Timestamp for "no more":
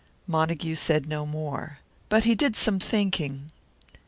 1.07-1.77